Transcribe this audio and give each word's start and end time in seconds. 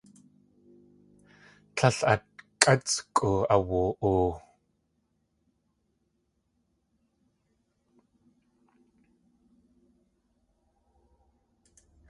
Tlél 1.75 1.97
atkʼátskʼu 2.13 3.31
awu.oo. 3.53 4.25